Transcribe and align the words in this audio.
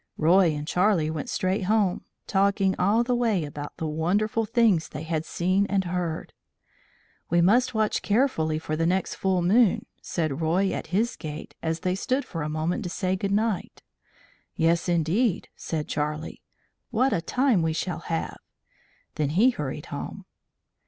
Roy 0.17 0.55
and 0.55 0.67
Charlie 0.67 1.11
went 1.11 1.29
straight 1.29 1.65
home, 1.65 2.05
talking 2.25 2.75
all 2.79 3.03
the 3.03 3.13
way 3.13 3.45
about 3.45 3.77
the 3.77 3.85
wonderful 3.85 4.47
things 4.47 4.89
they 4.89 5.03
had 5.03 5.25
seen 5.25 5.67
and 5.67 5.83
heard. 5.83 6.33
"We 7.29 7.39
must 7.39 7.75
watch 7.75 8.01
carefully 8.01 8.57
for 8.57 8.75
the 8.75 8.87
next 8.87 9.13
full 9.13 9.43
moon," 9.43 9.85
said 10.01 10.41
Roy 10.41 10.71
at 10.71 10.87
his 10.87 11.15
gate, 11.15 11.53
as 11.61 11.81
they 11.81 11.93
stood 11.93 12.25
for 12.25 12.41
a 12.41 12.49
moment 12.49 12.81
to 12.85 12.89
say 12.89 13.15
good 13.15 13.29
night. 13.31 13.83
"Yes, 14.55 14.89
indeed," 14.89 15.49
said 15.55 15.87
Charlie, 15.87 16.41
"what 16.89 17.13
a 17.13 17.21
time 17.21 17.61
we 17.61 17.71
shall 17.73 17.99
have!" 17.99 18.39
Then 19.17 19.29
he 19.29 19.51
hurried 19.51 19.85
home. 19.93 20.25